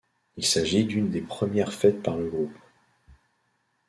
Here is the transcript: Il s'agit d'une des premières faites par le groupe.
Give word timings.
Il 0.35 0.43
s'agit 0.47 0.83
d'une 0.83 1.11
des 1.11 1.21
premières 1.21 1.71
faites 1.73 2.01
par 2.01 2.17
le 2.17 2.27
groupe. 2.27 2.57